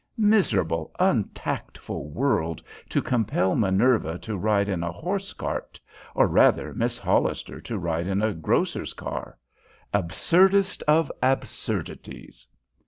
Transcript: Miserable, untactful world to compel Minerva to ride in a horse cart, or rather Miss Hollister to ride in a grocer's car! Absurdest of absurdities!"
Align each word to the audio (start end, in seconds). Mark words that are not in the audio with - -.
Miserable, 0.17 0.89
untactful 0.99 2.09
world 2.09 2.63
to 2.89 3.03
compel 3.03 3.55
Minerva 3.55 4.17
to 4.17 4.35
ride 4.35 4.67
in 4.67 4.81
a 4.81 4.91
horse 4.91 5.31
cart, 5.31 5.79
or 6.15 6.25
rather 6.25 6.73
Miss 6.73 6.97
Hollister 6.97 7.61
to 7.61 7.77
ride 7.77 8.07
in 8.07 8.23
a 8.23 8.33
grocer's 8.33 8.93
car! 8.93 9.37
Absurdest 9.93 10.81
of 10.87 11.11
absurdities!" 11.21 12.47